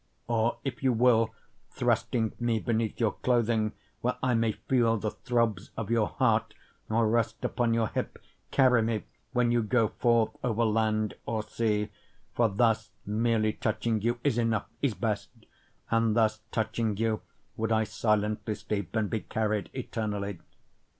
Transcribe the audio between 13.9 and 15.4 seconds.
you is enough, is best,